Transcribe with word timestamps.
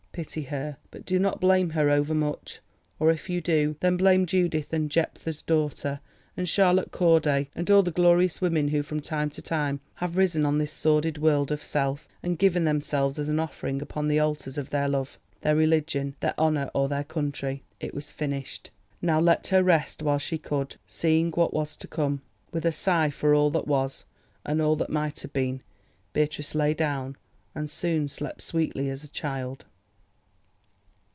Pity 0.13 0.41
her, 0.41 0.75
but 0.91 1.05
do 1.05 1.17
not 1.17 1.39
blame 1.39 1.69
her 1.69 1.89
overmuch, 1.89 2.59
or 2.99 3.11
if 3.11 3.29
you 3.29 3.39
do, 3.39 3.77
then 3.79 3.95
blame 3.95 4.25
Judith 4.25 4.73
and 4.73 4.91
Jephtha's 4.91 5.41
daughter 5.41 6.01
and 6.35 6.49
Charlotte 6.49 6.91
Corday, 6.91 7.49
and 7.55 7.71
all 7.71 7.81
the 7.81 7.91
glorious 7.91 8.41
women 8.41 8.67
who 8.67 8.83
from 8.83 8.99
time 8.99 9.29
to 9.29 9.41
time 9.41 9.79
have 9.95 10.17
risen 10.17 10.45
on 10.45 10.57
this 10.57 10.73
sordid 10.73 11.17
world 11.17 11.49
of 11.49 11.63
self, 11.63 12.09
and 12.21 12.37
given 12.37 12.65
themselves 12.65 13.17
as 13.19 13.29
an 13.29 13.39
offering 13.39 13.81
upon 13.81 14.09
the 14.09 14.19
altars 14.19 14.57
of 14.57 14.69
their 14.69 14.89
love, 14.89 15.17
their 15.39 15.55
religion, 15.55 16.13
their 16.19 16.37
honour 16.37 16.69
or 16.73 16.89
their 16.89 17.05
country! 17.05 17.63
It 17.79 17.93
was 17.93 18.11
finished. 18.11 18.69
Now 19.01 19.21
let 19.21 19.47
her 19.47 19.63
rest 19.63 20.03
while 20.03 20.19
she 20.19 20.37
could, 20.37 20.75
seeing 20.87 21.31
what 21.31 21.53
was 21.53 21.77
to 21.77 21.87
come. 21.87 22.21
With 22.51 22.65
a 22.65 22.73
sigh 22.73 23.11
for 23.11 23.33
all 23.33 23.49
that 23.51 23.65
was, 23.65 24.03
and 24.45 24.61
all 24.61 24.75
that 24.75 24.89
might 24.89 25.21
have 25.21 25.31
been, 25.31 25.61
Beatrice 26.11 26.53
lay 26.53 26.73
down 26.73 27.15
and 27.55 27.69
soon 27.69 28.09
slept 28.09 28.41
sweetly 28.41 28.89
as 28.89 29.05
a 29.05 29.07
child. 29.07 29.63